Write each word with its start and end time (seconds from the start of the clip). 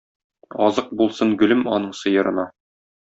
Азык 0.67 0.89
булсын 1.01 1.35
гөлем 1.43 1.61
аның 1.77 1.93
сыерына 2.03 2.47